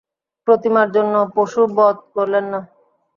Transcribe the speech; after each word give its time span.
প্রতিমার 0.47 0.87
জন্য 0.95 1.13
পশু 1.35 1.61
বধ 1.77 1.97
করলেন 2.15 2.45
না। 2.53 2.59